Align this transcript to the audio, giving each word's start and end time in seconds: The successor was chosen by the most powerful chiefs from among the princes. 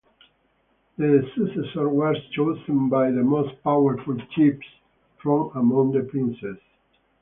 The 0.97 1.29
successor 1.37 1.87
was 1.87 2.17
chosen 2.33 2.89
by 2.89 3.11
the 3.11 3.21
most 3.21 3.61
powerful 3.63 4.17
chiefs 4.31 4.65
from 5.21 5.51
among 5.55 5.91
the 5.91 6.01
princes. 6.09 6.57